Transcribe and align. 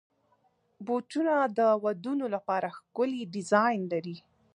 بوټونه 0.85 1.35
د 1.57 1.59
ودونو 1.83 2.25
لپاره 2.35 2.67
ښکلي 2.77 3.21
ډیزاین 3.33 3.81
لري. 3.93 4.17